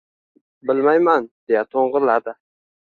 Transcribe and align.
—Bilmayman!— 0.71 1.29
deya 1.47 1.65
to‘ng‘illadi. 1.77 2.39